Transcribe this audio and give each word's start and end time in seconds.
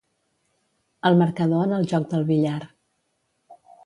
El 1.09 1.19
marcador 1.19 1.65
en 1.67 1.75
el 1.79 1.85
joc 1.91 2.07
del 2.13 2.25
billar. 2.31 2.59